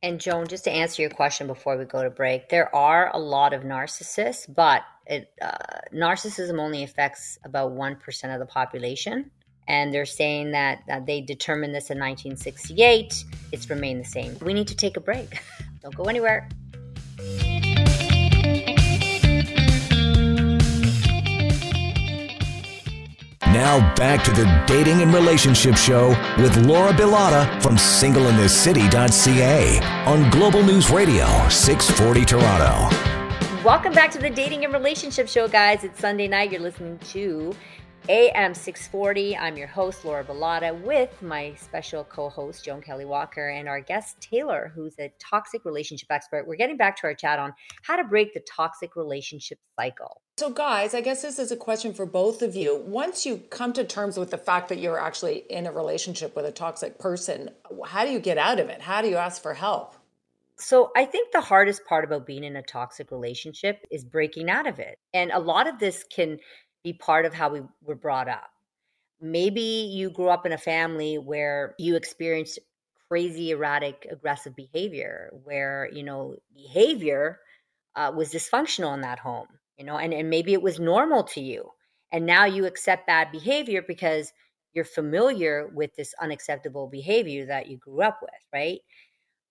[0.05, 3.19] And Joan, just to answer your question before we go to break, there are a
[3.19, 5.51] lot of narcissists, but it, uh,
[5.93, 9.33] narcissism only affects about 1% of the population.
[9.67, 13.25] And they're saying that, that they determined this in 1968.
[13.51, 14.39] It's remained the same.
[14.43, 15.43] We need to take a break.
[15.83, 16.49] Don't go anywhere.
[23.63, 30.65] Now back to the Dating and Relationship Show with Laura Bilotta from singleinthecity.ca on Global
[30.65, 32.89] News Radio 640 Toronto.
[33.65, 35.85] Welcome back to the Dating and Relationship Show, guys.
[35.85, 36.51] It's Sunday night.
[36.51, 37.55] You're listening to
[38.09, 39.37] AM 640.
[39.37, 43.81] I'm your host, Laura Bilotta, with my special co host, Joan Kelly Walker, and our
[43.81, 46.45] guest, Taylor, who's a toxic relationship expert.
[46.45, 50.21] We're getting back to our chat on how to break the toxic relationship cycle.
[50.39, 52.77] So, guys, I guess this is a question for both of you.
[52.77, 56.45] Once you come to terms with the fact that you're actually in a relationship with
[56.45, 57.51] a toxic person,
[57.87, 58.81] how do you get out of it?
[58.81, 59.95] How do you ask for help?
[60.57, 64.67] So, I think the hardest part about being in a toxic relationship is breaking out
[64.67, 64.99] of it.
[65.15, 66.39] And a lot of this can
[66.85, 68.51] be part of how we were brought up.
[69.21, 72.59] Maybe you grew up in a family where you experienced
[73.09, 77.41] crazy, erratic, aggressive behavior, where, you know, behavior
[77.95, 81.41] uh, was dysfunctional in that home, you know, and, and maybe it was normal to
[81.41, 81.71] you.
[82.11, 84.33] And now you accept bad behavior because
[84.73, 88.81] you're familiar with this unacceptable behavior that you grew up with, right?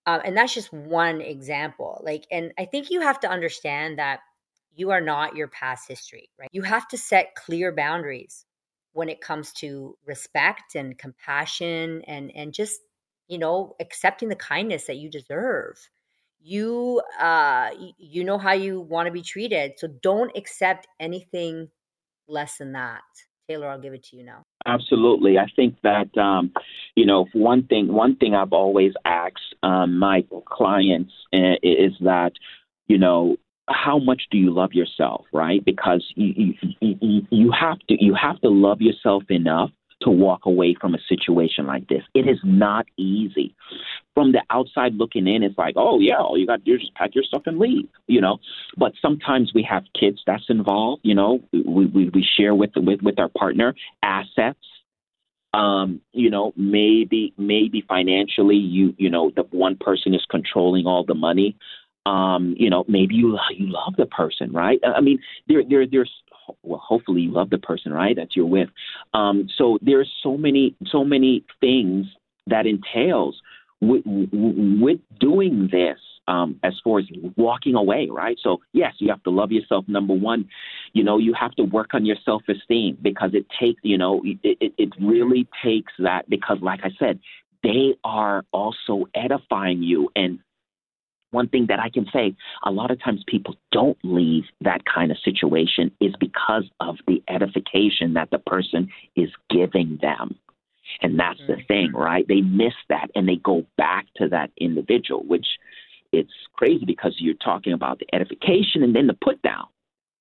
[0.06, 2.00] Um, and that's just one example.
[2.04, 4.20] Like, and I think you have to understand that
[4.74, 6.48] you are not your past history, right?
[6.52, 8.44] You have to set clear boundaries
[8.92, 12.80] when it comes to respect and compassion and and just,
[13.28, 15.78] you know, accepting the kindness that you deserve.
[16.40, 21.68] You uh you know how you want to be treated, so don't accept anything
[22.28, 23.02] less than that.
[23.48, 24.42] Taylor, I'll give it to you now.
[24.66, 26.52] Absolutely, I think that um,
[26.94, 27.92] you know one thing.
[27.92, 32.32] One thing I've always asked um, my clients uh, is that
[32.86, 33.36] you know
[33.68, 35.64] how much do you love yourself, right?
[35.64, 39.70] Because you, you, you have to you have to love yourself enough
[40.02, 42.02] to walk away from a situation like this.
[42.14, 43.54] It is not easy.
[44.14, 46.80] From the outside looking in, it's like, oh yeah, all you got to do is
[46.80, 48.38] just pack your stuff and leave, you know.
[48.76, 51.40] But sometimes we have kids that's involved, you know.
[51.52, 54.58] We we, we share with with with our partner assets.
[55.54, 61.04] Um, you know, maybe maybe financially, you you know, the one person is controlling all
[61.04, 61.56] the money
[62.06, 64.80] um, you know, maybe you you love the person, right?
[64.84, 66.10] I mean, there there there's
[66.62, 68.16] well, hopefully you love the person, right?
[68.16, 68.68] That you're with.
[69.14, 72.06] Um, so there's so many so many things
[72.48, 73.40] that entails
[73.80, 75.98] with, with doing this.
[76.28, 78.38] um, as far as walking away, right?
[78.42, 79.84] So yes, you have to love yourself.
[79.88, 80.48] Number one,
[80.92, 84.22] you know, you have to work on your self esteem because it takes, you know,
[84.24, 87.18] it, it, it really takes that because, like I said,
[87.62, 90.38] they are also edifying you and
[91.32, 95.10] one thing that I can say, a lot of times people don't leave that kind
[95.10, 100.38] of situation is because of the edification that the person is giving them.
[101.00, 102.26] And that's the thing, right?
[102.28, 105.46] They miss that and they go back to that individual, which
[106.12, 109.66] it's crazy because you're talking about the edification and then the put down.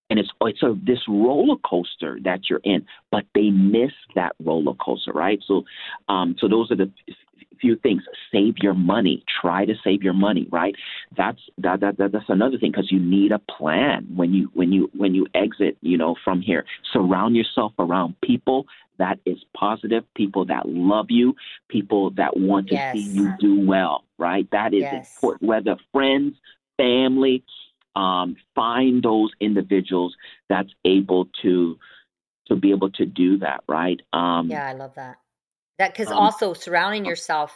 [0.09, 4.73] And it's it's a this roller coaster that you're in, but they miss that roller
[4.73, 5.39] coaster, right?
[5.47, 5.63] So,
[6.09, 6.91] um, so those are the
[7.61, 8.01] few things.
[8.31, 9.23] Save your money.
[9.41, 10.75] Try to save your money, right?
[11.15, 14.71] That's that, that, that that's another thing because you need a plan when you when
[14.71, 16.65] you when you exit, you know, from here.
[16.91, 18.65] Surround yourself around people
[18.97, 21.35] that is positive, people that love you,
[21.69, 22.93] people that want to yes.
[22.93, 24.47] see you do well, right?
[24.51, 25.15] That is yes.
[25.15, 25.49] important.
[25.49, 26.35] Whether friends,
[26.77, 27.43] family,
[27.95, 30.15] um, find those individuals
[30.49, 31.77] that's able to
[32.47, 34.01] to be able to do that, right?
[34.13, 35.17] Um, yeah, I love that.
[35.81, 37.51] That because um, also surrounding yourself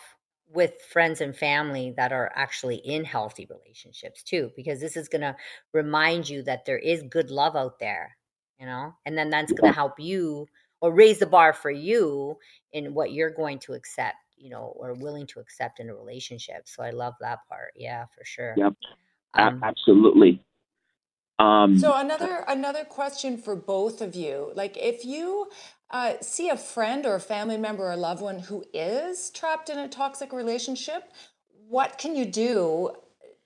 [0.51, 5.21] with friends and family that are actually in healthy relationships too, because this is going
[5.21, 5.35] to
[5.73, 8.17] remind you that there is good love out there,
[8.59, 10.47] you know, and then that's going to help you
[10.81, 12.35] or raise the bar for you
[12.73, 16.67] in what you're going to accept, you know, or willing to accept in a relationship.
[16.67, 17.73] So I love that part.
[17.75, 18.55] Yeah, for sure.
[18.57, 18.73] Yep.
[19.35, 20.41] Um, Absolutely.
[21.37, 25.47] Um, so another another question for both of you, like if you
[25.91, 29.69] uh, see a friend or a family member or a loved one who is trapped
[29.69, 31.11] in a toxic relationship,
[31.67, 32.91] what can you do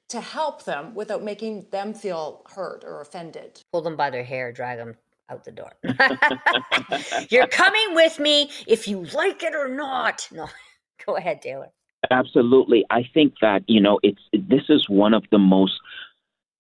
[0.10, 3.64] to help them without making them feel hurt or offended?
[3.72, 4.96] Pull them by their hair, drag them
[5.30, 5.74] out the door.
[7.30, 10.28] You're coming with me if you like it or not.
[10.32, 10.50] No,
[11.06, 11.70] go ahead, Taylor.
[12.10, 12.86] Absolutely.
[12.90, 15.74] I think that, you know, it's this is one of the most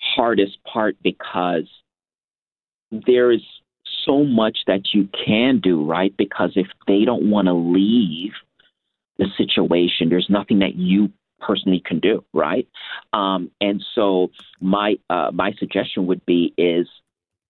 [0.02, 1.68] hardest part because
[2.92, 3.46] there's
[4.06, 6.16] so much that you can do, right?
[6.18, 8.34] Because if they don't want to leave
[9.18, 12.68] the situation, there's nothing that you personally can do, right?
[13.14, 14.32] Um, and so
[14.62, 16.88] my uh, my suggestion would be is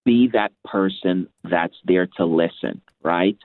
[0.06, 3.38] be that person that's there to listen, right?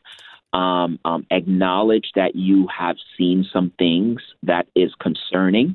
[0.53, 5.75] Um, um, acknowledge that you have seen some things that is concerning.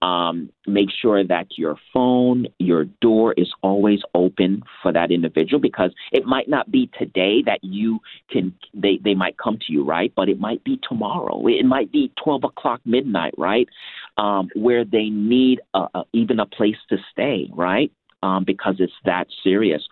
[0.00, 5.90] Um, make sure that your phone, your door is always open for that individual because
[6.12, 7.98] it might not be today that you
[8.30, 10.12] can, they, they might come to you, right?
[10.14, 11.46] But it might be tomorrow.
[11.48, 13.68] It might be 12 o'clock midnight, right?
[14.18, 17.90] Um, where they need a, a, even a place to stay, right?
[18.22, 19.82] Um, because it's that serious.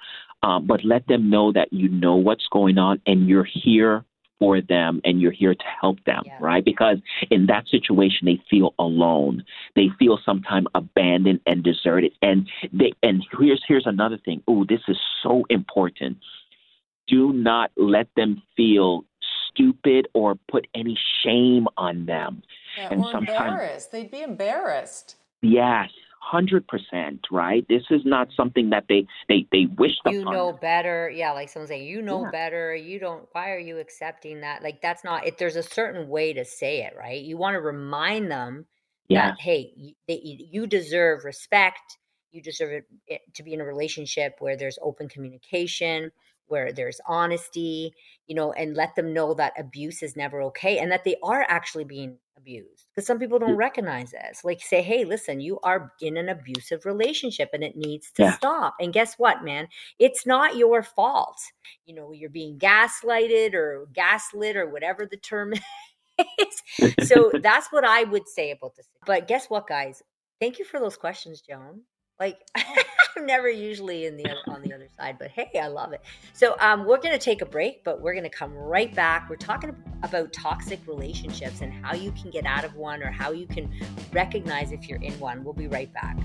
[0.43, 4.05] Um, but let them know that you know what's going on and you're here
[4.39, 6.39] for them and you're here to help them, yeah.
[6.41, 6.65] right?
[6.65, 6.99] Because
[7.31, 9.45] in that situation, they feel alone.
[9.75, 12.13] They feel sometimes abandoned and deserted.
[12.23, 14.43] And they and here's here's another thing.
[14.47, 16.19] Oh, this is so important.
[17.09, 19.05] Do not let them feel
[19.49, 22.43] stupid or put any shame on them.
[22.77, 23.93] Yeah, and or embarrassed.
[23.93, 25.17] They'd be embarrassed.
[25.43, 25.91] Yes,
[26.27, 27.65] hundred percent, right?
[27.69, 29.93] This is not something that they they they wish.
[30.07, 31.33] You know better, yeah.
[31.33, 32.31] Like someone saying, you know yeah.
[32.31, 32.75] better.
[32.75, 33.29] You don't.
[33.33, 34.63] Why are you accepting that?
[34.63, 35.27] Like that's not.
[35.27, 37.23] If there's a certain way to say it, right?
[37.23, 38.67] You want to remind them
[39.09, 39.29] yeah.
[39.29, 41.99] that hey, you, they, you deserve respect.
[42.33, 46.11] You deserve it, to be in a relationship where there's open communication
[46.49, 47.93] where there's honesty,
[48.27, 51.45] you know, and let them know that abuse is never okay and that they are
[51.49, 52.87] actually being abused.
[52.95, 54.45] Because some people don't recognize this.
[54.45, 58.37] Like say, hey, listen, you are in an abusive relationship and it needs to yeah.
[58.37, 58.75] stop.
[58.81, 59.69] And guess what, man?
[59.99, 61.41] It's not your fault.
[61.85, 65.55] You know, you're being gaslighted or gaslit or whatever the term
[66.19, 67.09] is.
[67.09, 68.89] so that's what I would say about this.
[69.05, 70.03] But guess what, guys?
[70.41, 71.83] Thank you for those questions, Joan.
[72.19, 72.39] Like
[73.17, 76.01] I'm never usually in the on the other side, but hey, I love it.
[76.33, 79.29] So um, we're gonna take a break, but we're gonna come right back.
[79.29, 83.33] We're talking about toxic relationships and how you can get out of one or how
[83.33, 83.71] you can
[84.13, 85.45] recognize if you're in one.
[85.45, 86.17] We'll be right back.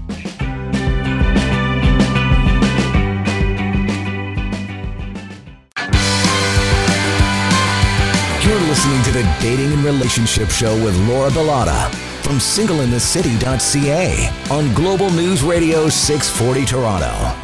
[8.46, 15.10] You're listening to the Dating and Relationship Show with Laura Bilotta from singleinthecity.ca on Global
[15.12, 17.36] News Radio 640 Toronto.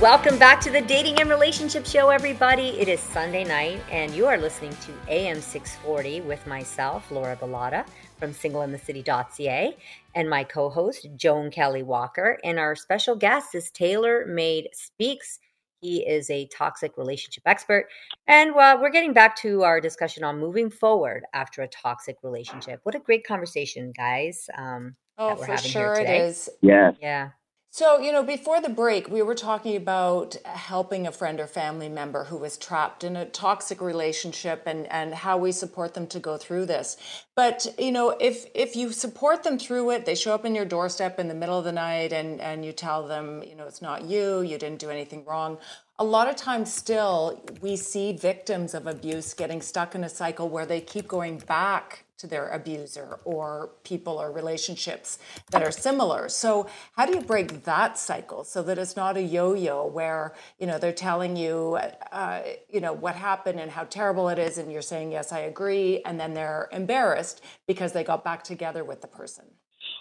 [0.00, 2.70] Welcome back to the Dating and Relationship Show, everybody.
[2.70, 7.86] It is Sunday night, and you are listening to AM 640 with myself, Laura Bilotta
[8.18, 9.76] from singleinthecity.ca,
[10.14, 12.38] and my co host, Joan Kelly Walker.
[12.42, 15.38] And our special guest is Taylor Made Speaks.
[15.80, 17.86] He is a toxic relationship expert.
[18.26, 22.80] And uh, we're getting back to our discussion on moving forward after a toxic relationship.
[22.82, 24.48] What a great conversation, guys.
[24.56, 26.48] Um, oh, for sure it is.
[26.62, 26.92] Yeah.
[27.00, 27.30] Yeah.
[27.70, 31.90] So, you know, before the break, we were talking about helping a friend or family
[31.90, 36.18] member who was trapped in a toxic relationship and, and how we support them to
[36.18, 36.96] go through this.
[37.34, 40.64] But, you know, if if you support them through it, they show up in your
[40.64, 43.82] doorstep in the middle of the night and, and you tell them, you know, it's
[43.82, 45.58] not you, you didn't do anything wrong.
[45.98, 50.48] A lot of times still we see victims of abuse getting stuck in a cycle
[50.48, 55.18] where they keep going back to their abuser or people or relationships
[55.50, 56.28] that are similar.
[56.28, 60.66] So how do you break that cycle so that it's not a yo-yo where you
[60.66, 61.78] know they're telling you
[62.12, 65.40] uh, you know what happened and how terrible it is, and you're saying yes, I
[65.40, 69.44] agree, and then they're embarrassed because they got back together with the person.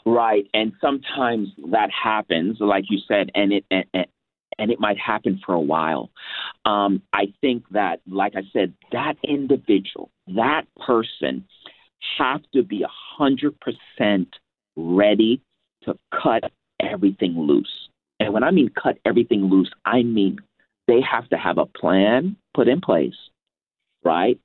[0.06, 4.08] Right, and sometimes that happens, like you said, and it and,
[4.58, 6.12] and it might happen for a while.
[6.64, 11.46] Um, I think that, like I said, that individual, that person
[12.18, 14.36] have to be a hundred percent
[14.76, 15.42] ready
[15.84, 17.90] to cut everything loose.
[18.20, 20.40] And when I mean cut everything loose, I mean
[20.88, 23.16] they have to have a plan put in place,
[24.04, 24.40] right?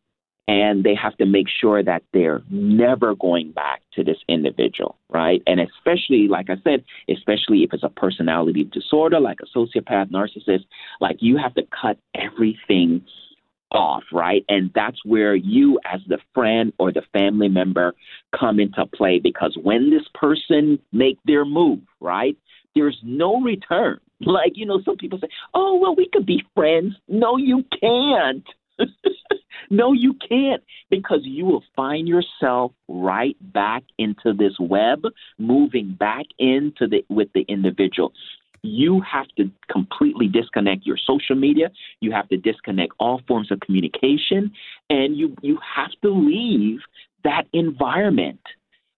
[0.49, 5.43] And they have to make sure that they're never going back to this individual, right?
[5.47, 10.65] And especially, like I said, especially if it's a personality disorder, like a sociopath, narcissist,
[11.01, 13.05] like you have to cut everything
[13.73, 14.45] off, right?
[14.49, 17.95] And that's where you, as the friend or the family member,
[18.39, 22.37] come into play because when this person make their move, right,
[22.75, 24.01] there's no return.
[24.23, 28.45] Like you know, some people say, "Oh, well, we could be friends." No, you can't.
[29.71, 35.05] no, you can't because you will find yourself right back into this web,
[35.39, 38.13] moving back into the with the individual
[38.63, 41.71] you have to completely disconnect your social media.
[42.01, 44.53] You have to disconnect all forms of communication,
[44.89, 46.81] and you you have to leave
[47.25, 48.41] that environment.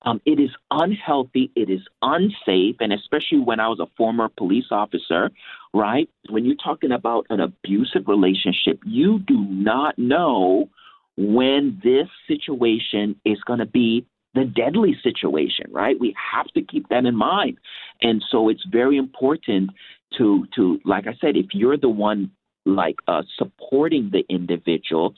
[0.04, 1.50] Um, it is unhealthy.
[1.54, 5.30] It is unsafe, and especially when I was a former police officer,
[5.72, 6.08] right?
[6.28, 10.68] When you're talking about an abusive relationship, you do not know
[11.16, 14.04] when this situation is going to be
[14.34, 15.98] the deadly situation, right?
[15.98, 17.58] We have to keep that in mind.
[18.00, 19.70] And so it's very important
[20.18, 22.30] to to like I said, if you're the one
[22.64, 25.14] like uh, supporting the individual,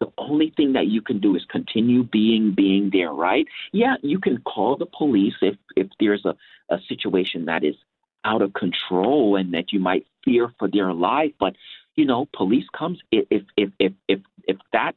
[0.00, 3.46] the only thing that you can do is continue being being there, right?
[3.72, 6.34] Yeah, you can call the police if if there's a,
[6.70, 7.76] a situation that is
[8.24, 11.54] out of control and that you might fear for their life, but
[11.96, 14.94] you know, police comes if if if if if that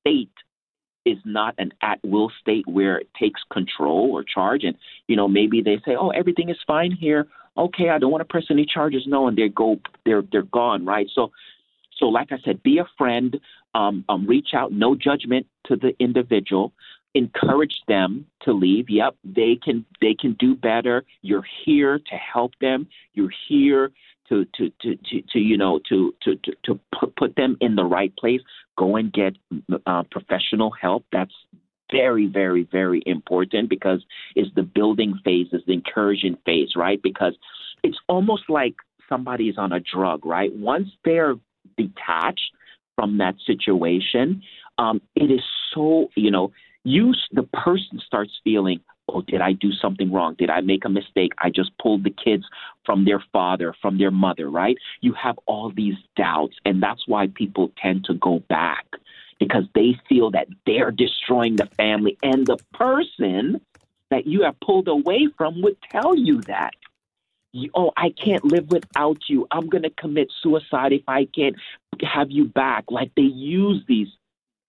[0.00, 0.32] state
[1.04, 4.64] is not an at will state where it takes control or charge.
[4.64, 4.76] And,
[5.06, 7.26] you know, maybe they say, oh, everything is fine here.
[7.56, 9.04] Okay, I don't want to press any charges.
[9.06, 11.06] No, and they go, they're, they're gone, right?
[11.14, 11.32] So,
[11.98, 13.38] so like I said, be a friend,
[13.74, 16.72] um, um, reach out, no judgment to the individual,
[17.14, 18.88] encourage them to leave.
[18.88, 21.04] Yep, they can, they can do better.
[21.22, 22.88] You're here to help them.
[23.14, 23.90] You're here
[24.30, 27.76] to to to to, to you know to to to, to put, put them in
[27.76, 28.40] the right place
[28.78, 29.36] go and get
[29.86, 31.04] uh, professional help.
[31.12, 31.34] That's
[31.92, 34.02] very very very important because
[34.36, 37.00] it's the building phase it's the incursion phase right?
[37.02, 37.34] Because
[37.82, 38.74] it's almost like
[39.08, 40.54] somebody is on a drug right?
[40.54, 41.34] Once they're
[41.76, 42.52] detached
[42.94, 44.42] from that situation
[44.78, 45.42] um, it is
[45.74, 46.52] so you know
[46.84, 48.80] you the person starts feeling
[49.12, 50.34] oh, did I do something wrong?
[50.38, 51.32] Did I make a mistake?
[51.38, 52.44] I just pulled the kids
[52.84, 54.76] from their father, from their mother, right?
[55.00, 58.86] You have all these doubts, and that's why people tend to go back
[59.38, 63.60] because they feel that they're destroying the family, and the person
[64.10, 66.72] that you have pulled away from would tell you that.
[67.74, 69.46] Oh, I can't live without you.
[69.50, 71.56] I'm going to commit suicide if I can't
[72.02, 72.84] have you back.
[72.90, 74.08] Like they use these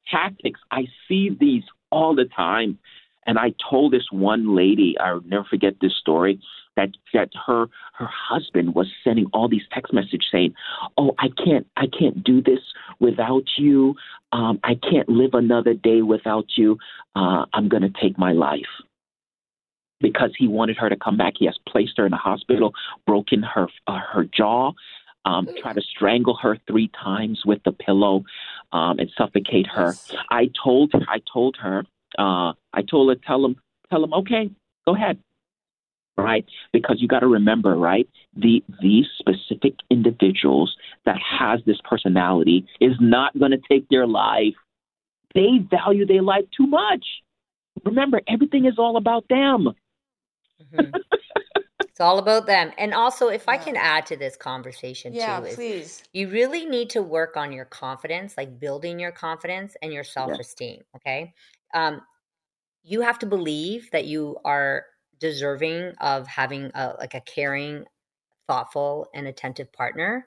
[0.09, 0.59] tactics.
[0.71, 2.79] I see these all the time.
[3.25, 6.39] And I told this one lady, I'll never forget this story,
[6.75, 10.53] that that her her husband was sending all these text messages saying,
[10.97, 12.59] "Oh, I can't I can't do this
[12.99, 13.95] without you.
[14.31, 16.77] Um, I can't live another day without you.
[17.15, 18.71] Uh, I'm going to take my life."
[19.99, 22.73] Because he wanted her to come back, he has placed her in a hospital,
[23.05, 24.71] broken her uh, her jaw,
[25.25, 28.23] um, try to strangle her three times with the pillow
[28.71, 29.93] um, and suffocate her.
[30.29, 31.85] I told I told her
[32.17, 33.55] uh, I told her, tell him,
[33.89, 34.49] tell him, okay,
[34.85, 35.19] go ahead.
[36.17, 36.45] Right?
[36.73, 38.07] Because you got to remember, right?
[38.35, 44.53] The these specific individuals that has this personality is not going to take their life.
[45.33, 47.05] They value their life too much.
[47.85, 49.69] Remember, everything is all about them.
[50.73, 50.95] Mm-hmm.
[51.91, 52.71] It's all about them.
[52.77, 53.53] And also, if yeah.
[53.53, 56.01] I can add to this conversation yeah, too, please.
[56.13, 60.31] you really need to work on your confidence, like building your confidence and your self
[60.31, 60.77] esteem.
[60.77, 60.95] Yeah.
[60.95, 61.33] Okay.
[61.73, 62.01] Um,
[62.83, 64.85] you have to believe that you are
[65.19, 67.85] deserving of having a, like a caring,
[68.47, 70.25] thoughtful, and attentive partner.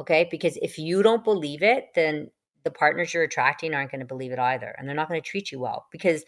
[0.00, 0.28] Okay.
[0.30, 2.30] Because if you don't believe it, then
[2.64, 4.74] the partners you're attracting aren't going to believe it either.
[4.76, 6.24] And they're not going to treat you well because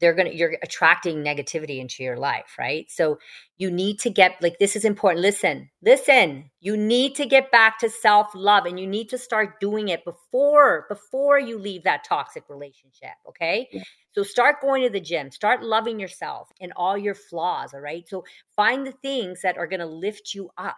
[0.00, 2.90] they're going to you're attracting negativity into your life right?
[2.90, 3.18] So
[3.56, 7.78] you need to get like this is important listen listen you need to get back
[7.78, 12.04] to self love and you need to start doing it before before you leave that
[12.04, 13.68] toxic relationship okay?
[13.72, 13.82] Yeah.
[14.12, 18.08] so start going to the gym start loving yourself and all your flaws all right?
[18.08, 18.24] So
[18.54, 20.76] find the things that are going to lift you up.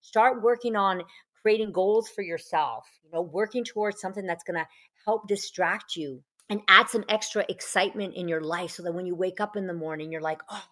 [0.00, 1.02] Start working on
[1.42, 4.66] creating goals for yourself you know working towards something that's going to
[5.04, 9.14] help distract you and add some extra excitement in your life so that when you
[9.14, 10.64] wake up in the morning, you're like, oh,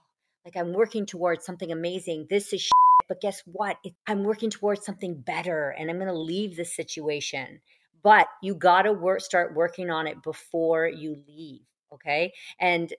[0.45, 2.27] like I'm working towards something amazing.
[2.31, 2.73] This is, shit,
[3.09, 3.79] but guess what?
[3.83, 7.61] It, I'm working towards something better and I'm going to leave this situation.
[8.03, 11.63] But you got to work, start working on it before you leave.
[11.93, 12.33] Okay.
[12.61, 12.93] And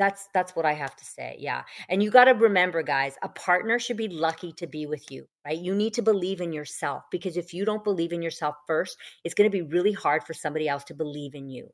[0.00, 3.28] that's that's what i have to say yeah and you got to remember guys a
[3.28, 7.04] partner should be lucky to be with you right you need to believe in yourself
[7.10, 10.32] because if you don't believe in yourself first it's going to be really hard for
[10.32, 11.70] somebody else to believe in you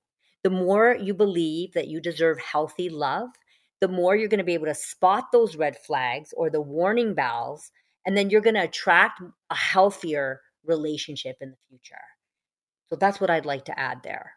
[0.46, 3.30] the more you believe that you deserve healthy love,
[3.80, 7.14] the more you're going to be able to spot those red flags or the warning
[7.14, 7.72] bells.
[8.06, 9.20] And then you're going to attract
[9.50, 11.96] a healthier relationship in the future.
[12.86, 14.34] So that's what I'd like to add there.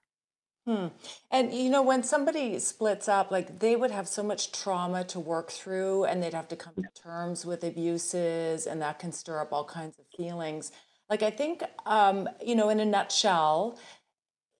[0.65, 0.87] Hmm.
[1.29, 5.19] And you know, when somebody splits up, like they would have so much trauma to
[5.19, 9.41] work through, and they'd have to come to terms with abuses, and that can stir
[9.41, 10.71] up all kinds of feelings.
[11.09, 13.79] Like, I think, um, you know, in a nutshell,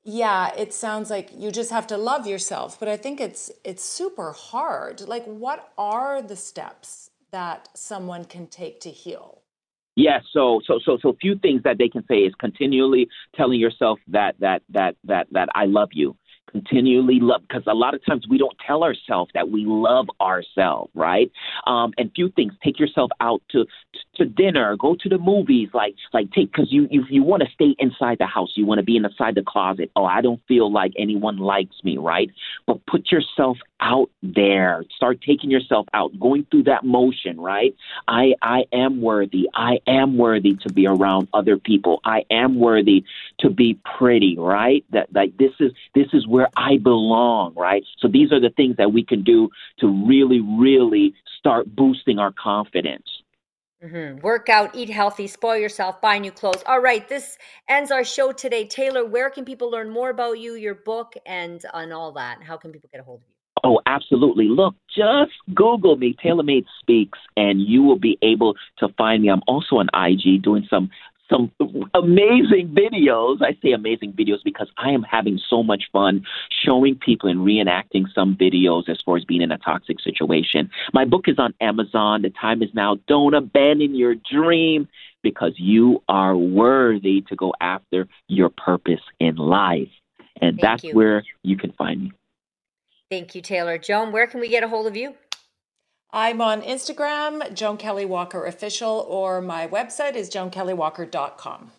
[0.04, 3.84] yeah it sounds like you just have to love yourself but i think it's it's
[3.84, 5.02] super hard.
[5.02, 9.42] Like what are the steps that someone can take to heal?
[9.96, 14.00] Yeah so so so so few things that they can say is continually telling yourself
[14.08, 16.16] that that that that that i love you.
[16.52, 20.90] Continually love because a lot of times we don't tell ourselves that we love ourselves
[20.96, 21.32] right?
[21.68, 25.96] Um and few things take yourself out to to dinner go to the movies like
[26.14, 28.52] like take because you you, you want to stay inside the house.
[28.56, 29.92] You want to be inside the closet.
[29.96, 32.30] Oh i don't feel like anyone likes me right?
[32.68, 34.84] But put yourself out there.
[34.96, 37.76] Start taking yourself out going through that motion right?
[38.08, 39.50] I i am worthy.
[39.54, 42.02] I am worthy to be around other people.
[42.04, 43.04] I am worthy
[43.40, 44.84] to be pretty right?
[44.92, 47.84] That like this is this is where I belong, right?
[48.00, 49.50] So these are the things that we can do
[49.80, 53.08] to really, really start boosting our confidence.
[53.84, 54.20] Mm-hmm.
[54.20, 56.64] Work out, eat healthy, spoil yourself, buy new clothes.
[56.66, 57.38] All right, this
[57.70, 58.66] ends our show today.
[58.66, 62.44] Taylor, where can people learn more about you, your book, and on all that?
[62.44, 63.34] How can people get a hold of you?
[63.64, 64.46] Oh, absolutely.
[64.46, 69.30] Look, just Google me, TaylorMade Speaks, and you will be able to find me.
[69.30, 70.90] I'm also on IG doing some
[71.30, 71.52] some
[71.94, 73.42] amazing videos.
[73.42, 76.26] I say amazing videos because I am having so much fun
[76.66, 80.70] showing people and reenacting some videos as far as being in a toxic situation.
[80.94, 82.22] My book is on Amazon.
[82.22, 82.98] The time is now.
[83.08, 84.88] Don't abandon your dream
[85.22, 89.90] because you are worthy to go after your purpose in life.
[90.42, 90.96] And Thank that's you.
[90.96, 92.14] where you can find me.
[93.10, 93.78] Thank you, Taylor.
[93.78, 95.16] Joan, where can we get a hold of you?
[96.12, 101.72] I'm on Instagram, Joan Kelly Walker Official, or my website is joankellywalker.com.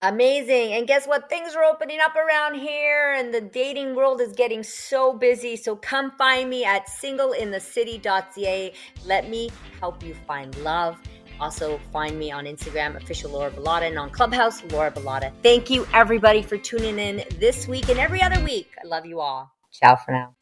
[0.00, 0.72] Amazing.
[0.74, 1.28] And guess what?
[1.28, 5.56] Things are opening up around here, and the dating world is getting so busy.
[5.56, 8.72] So come find me at singleinthecity.ca.
[9.04, 10.98] Let me help you find love.
[11.40, 15.32] Also, find me on Instagram, official Laura Bilotta, and on Clubhouse, Laura Bilotta.
[15.42, 18.70] Thank you, everybody, for tuning in this week and every other week.
[18.82, 19.52] I love you all.
[19.72, 20.34] Ciao for now.